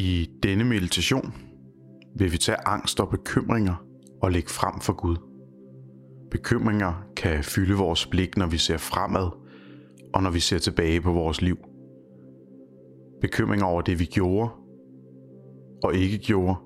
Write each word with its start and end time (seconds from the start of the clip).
I 0.00 0.30
denne 0.42 0.64
meditation 0.64 1.34
vil 2.16 2.32
vi 2.32 2.38
tage 2.38 2.68
angst 2.68 3.00
og 3.00 3.08
bekymringer 3.08 3.84
og 4.22 4.30
lægge 4.30 4.48
frem 4.48 4.80
for 4.80 4.92
Gud. 4.92 5.16
Bekymringer 6.30 6.92
kan 7.16 7.44
fylde 7.44 7.74
vores 7.74 8.06
blik, 8.06 8.36
når 8.36 8.46
vi 8.46 8.58
ser 8.58 8.76
fremad 8.76 9.30
og 10.14 10.22
når 10.22 10.30
vi 10.30 10.40
ser 10.40 10.58
tilbage 10.58 11.00
på 11.00 11.12
vores 11.12 11.42
liv. 11.42 11.56
Bekymringer 13.20 13.66
over 13.66 13.82
det, 13.82 13.98
vi 13.98 14.04
gjorde 14.04 14.50
og 15.84 15.94
ikke 15.94 16.18
gjorde. 16.18 16.56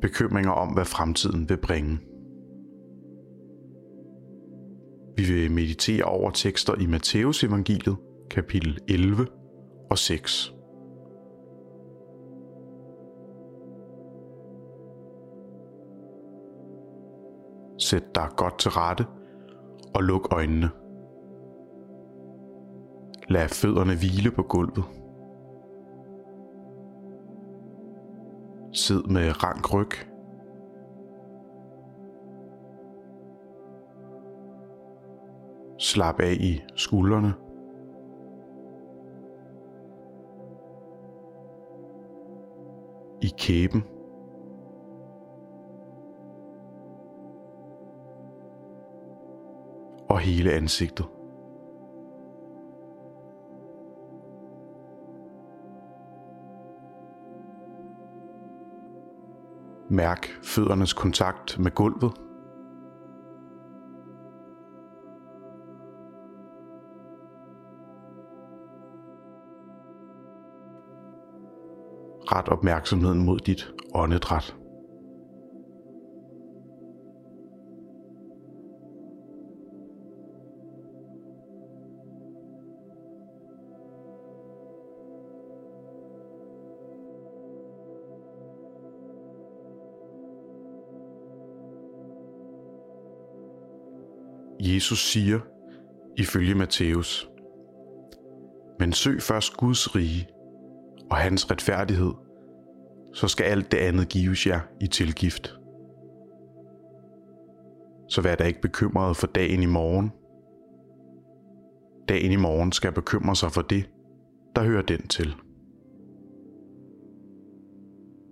Bekymringer 0.00 0.50
om, 0.50 0.68
hvad 0.68 0.84
fremtiden 0.84 1.48
vil 1.48 1.58
bringe. 1.62 1.98
Vi 5.16 5.34
vil 5.34 5.50
meditere 5.50 6.04
over 6.04 6.30
tekster 6.30 6.74
i 6.80 6.86
Matteus 6.86 7.44
evangeliet, 7.44 7.96
kapitel 8.30 8.78
11 8.88 9.26
og 9.90 9.98
6. 9.98 10.54
Sæt 17.82 18.14
dig 18.14 18.28
godt 18.36 18.58
til 18.58 18.70
rette 18.70 19.06
og 19.94 20.02
luk 20.02 20.28
øjnene. 20.32 20.70
Lad 23.28 23.48
fødderne 23.48 23.94
hvile 23.98 24.30
på 24.30 24.42
gulvet. 24.42 24.84
Sid 28.72 29.02
med 29.02 29.44
rank 29.44 29.74
ryg. 29.74 29.90
Slap 35.78 36.20
af 36.20 36.36
i 36.40 36.60
skuldrene. 36.76 37.34
I 43.22 43.30
kæben. 43.38 43.91
Og 50.12 50.18
hele 50.18 50.52
ansigtet. 50.52 51.06
Mærk 59.90 60.26
føddernes 60.42 60.92
kontakt 60.92 61.58
med 61.58 61.70
gulvet. 61.70 62.12
Ret 72.32 72.48
opmærksomheden 72.48 73.24
mod 73.24 73.38
dit 73.38 73.72
åndedræt. 73.94 74.61
Jesus 94.64 94.98
siger 94.98 95.40
ifølge 96.16 96.54
Matthæus, 96.54 97.30
Men 98.78 98.92
søg 98.92 99.22
først 99.22 99.56
Guds 99.56 99.96
rige 99.96 100.28
og 101.10 101.16
hans 101.16 101.50
retfærdighed, 101.50 102.12
så 103.12 103.28
skal 103.28 103.44
alt 103.44 103.72
det 103.72 103.78
andet 103.78 104.08
gives 104.08 104.46
jer 104.46 104.60
i 104.80 104.86
tilgift. 104.86 105.54
Så 108.08 108.22
vær 108.22 108.34
da 108.34 108.44
ikke 108.44 108.60
bekymret 108.60 109.16
for 109.16 109.26
dagen 109.26 109.62
i 109.62 109.66
morgen. 109.66 110.12
Dagen 112.08 112.32
i 112.32 112.36
morgen 112.36 112.72
skal 112.72 112.92
bekymre 112.92 113.36
sig 113.36 113.52
for 113.52 113.62
det, 113.62 113.90
der 114.56 114.64
hører 114.64 114.82
den 114.82 115.08
til. 115.08 115.34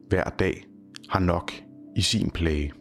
Hver 0.08 0.24
dag 0.24 0.64
har 1.08 1.20
nok 1.20 1.52
i 1.97 2.00
sin 2.00 2.30
plage. 2.30 2.79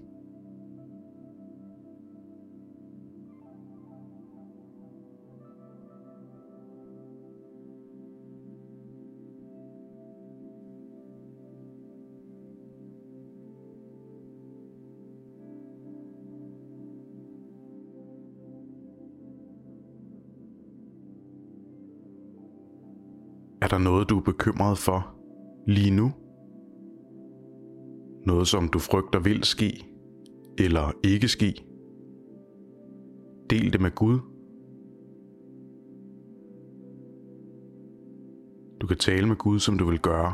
Der 23.70 23.78
noget, 23.78 24.10
du 24.10 24.18
er 24.18 24.22
bekymret 24.22 24.78
for 24.78 25.16
lige 25.68 25.92
nu? 25.92 26.12
Noget, 28.26 28.48
som 28.48 28.68
du 28.68 28.80
frygter 28.80 29.20
vil 29.20 29.44
ske 29.44 29.86
eller 30.58 30.92
ikke 31.04 31.28
ske? 31.28 31.66
Del 33.50 33.74
det 33.74 33.82
med 33.82 33.96
Gud. 33.96 34.20
Du 38.82 38.88
kan 38.88 38.98
tale 38.98 39.28
med 39.28 39.36
Gud, 39.36 39.60
som 39.60 39.78
du 39.78 39.86
vil 39.86 40.00
gøre, 40.00 40.34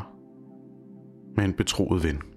med 1.36 1.44
en 1.44 1.52
betroet 1.52 2.04
ven. 2.04 2.35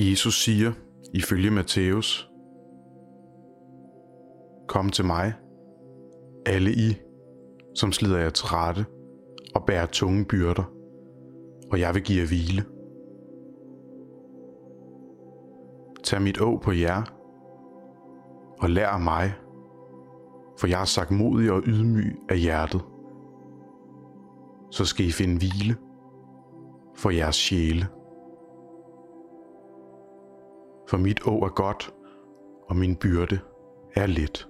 Jesus 0.00 0.44
siger 0.44 0.72
ifølge 1.14 1.50
Matthæus, 1.50 2.30
Kom 4.68 4.90
til 4.90 5.04
mig, 5.04 5.32
alle 6.46 6.72
I, 6.72 6.94
som 7.74 7.92
slider 7.92 8.18
jer 8.18 8.30
trætte 8.30 8.86
og 9.54 9.64
bærer 9.66 9.86
tunge 9.86 10.24
byrder, 10.24 10.72
og 11.70 11.80
jeg 11.80 11.94
vil 11.94 12.02
give 12.02 12.20
jer 12.20 12.26
hvile. 12.26 12.64
Tag 16.04 16.22
mit 16.22 16.40
å 16.40 16.58
på 16.62 16.72
jer, 16.72 17.02
og 18.60 18.70
lær 18.70 18.88
af 18.88 19.00
mig, 19.00 19.32
for 20.58 20.66
jeg 20.66 20.80
er 20.80 20.84
sagt 20.84 21.10
modig 21.10 21.52
og 21.52 21.62
ydmyg 21.66 22.16
af 22.28 22.38
hjertet. 22.38 22.80
Så 24.70 24.84
skal 24.84 25.06
I 25.06 25.10
finde 25.10 25.38
hvile 25.38 25.76
for 26.96 27.10
jeres 27.10 27.36
sjæle 27.36 27.97
for 30.88 30.98
mit 30.98 31.20
å 31.28 31.36
er 31.44 31.52
godt, 31.54 31.90
og 32.68 32.76
min 32.76 32.96
byrde 32.96 33.40
er 33.96 34.06
let. 34.06 34.47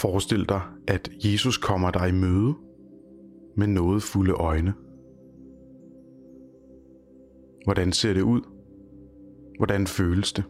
Forestil 0.00 0.48
dig, 0.48 0.60
at 0.88 1.10
Jesus 1.24 1.56
kommer 1.58 1.90
dig 1.90 2.08
i 2.08 2.12
møde 2.12 2.54
med 3.56 3.66
noget 3.66 4.02
fulde 4.02 4.32
øjne. 4.32 4.74
Hvordan 7.64 7.92
ser 7.92 8.12
det 8.12 8.22
ud? 8.22 8.40
Hvordan 9.58 9.86
føles 9.86 10.32
det? 10.32 10.44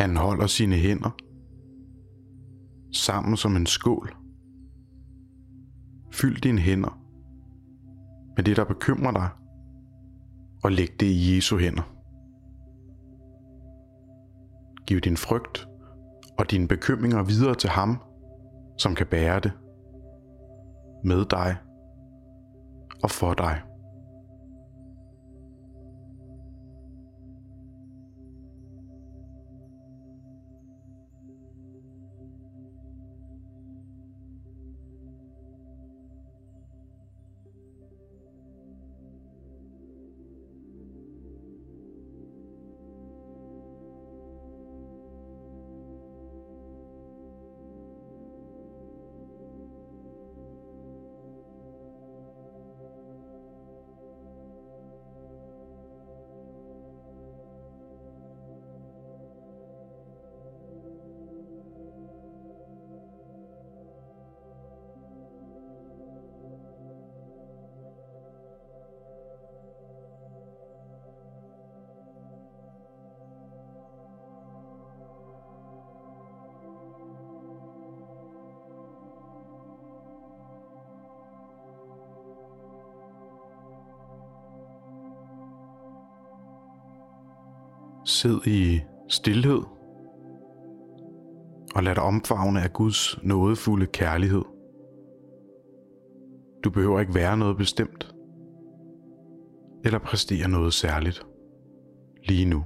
Han 0.00 0.16
holder 0.16 0.46
sine 0.46 0.76
hænder 0.76 1.10
sammen 2.92 3.36
som 3.36 3.56
en 3.56 3.66
skål. 3.66 4.16
Fyld 6.12 6.40
dine 6.40 6.60
hænder 6.60 6.98
med 8.36 8.44
det, 8.44 8.56
der 8.56 8.64
bekymrer 8.64 9.12
dig, 9.12 9.28
og 10.64 10.72
læg 10.72 11.00
det 11.00 11.06
i 11.06 11.36
Jesu 11.36 11.58
hænder. 11.58 11.82
Giv 14.86 15.00
din 15.00 15.16
frygt 15.16 15.68
og 16.38 16.50
dine 16.50 16.68
bekymringer 16.68 17.22
videre 17.22 17.54
til 17.54 17.70
ham, 17.70 18.02
som 18.78 18.94
kan 18.94 19.06
bære 19.06 19.40
det 19.40 19.52
med 21.04 21.24
dig 21.24 21.56
og 23.02 23.10
for 23.10 23.34
dig. 23.34 23.62
Sid 88.10 88.46
i 88.46 88.80
stillhed 89.08 89.62
og 91.74 91.82
lad 91.82 91.94
dig 91.94 92.02
omfavne 92.02 92.62
af 92.62 92.72
Guds 92.72 93.18
nådefulde 93.22 93.86
kærlighed. 93.86 94.42
Du 96.64 96.70
behøver 96.70 97.00
ikke 97.00 97.14
være 97.14 97.36
noget 97.36 97.56
bestemt 97.56 98.14
eller 99.84 99.98
præstere 99.98 100.48
noget 100.48 100.72
særligt 100.72 101.26
lige 102.24 102.44
nu. 102.44 102.64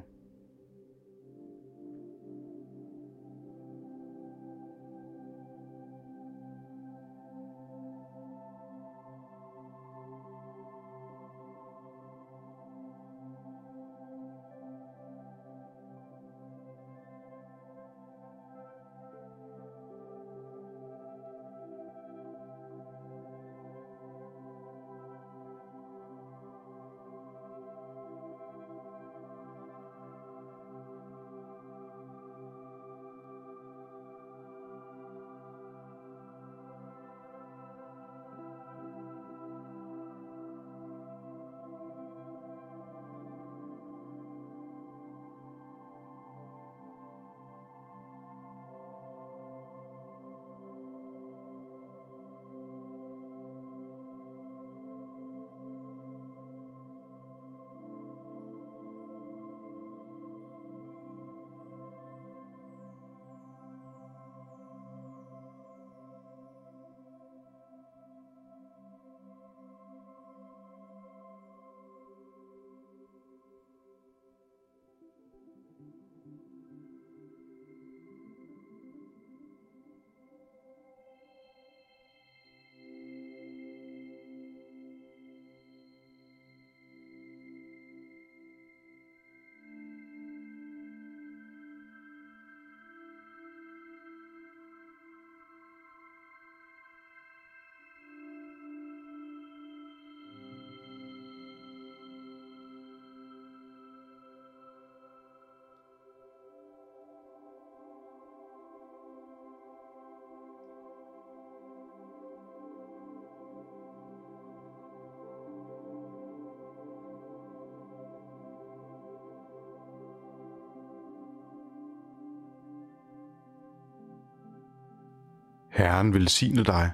Herren 125.74 126.14
velsigne 126.14 126.64
dig 126.64 126.90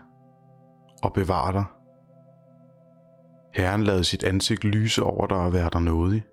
og 1.03 1.13
bevare 1.13 1.53
dig. 1.53 1.65
Herren 3.55 3.83
lade 3.83 4.05
sit 4.05 4.25
ansigt 4.25 4.65
lyse 4.65 5.03
over 5.03 5.27
dig 5.27 5.37
og 5.37 5.53
være 5.53 5.71
dig 5.73 5.83
nådig. 5.83 6.25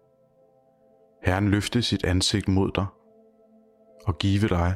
Herren 1.23 1.49
løfte 1.49 1.81
sit 1.81 2.05
ansigt 2.05 2.47
mod 2.47 2.71
dig 2.71 2.85
og 4.05 4.17
give 4.17 4.47
dig 4.47 4.75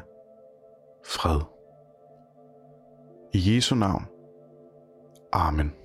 fred. 1.06 1.42
I 3.34 3.56
Jesu 3.56 3.76
navn. 3.76 4.06
Amen. 5.34 5.81